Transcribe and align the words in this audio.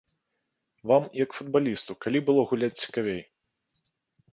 Вам, 0.91 1.03
як 1.23 1.35
футбалісту, 1.41 1.91
калі 2.07 2.19
было 2.29 2.41
гуляць 2.53 2.73
цікавей? 2.81 3.21